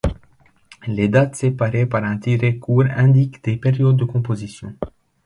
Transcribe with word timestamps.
Les 0.87 1.09
dates 1.09 1.35
séparées 1.35 1.85
par 1.85 2.03
un 2.03 2.17
tiret 2.17 2.57
court 2.57 2.85
indiquent 2.89 3.43
des 3.43 3.55
périodes 3.57 3.97
de 3.97 4.05
composition. 4.05 4.75